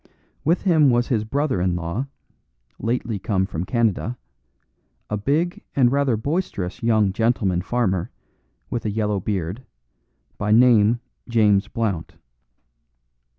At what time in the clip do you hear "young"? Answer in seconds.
6.81-7.13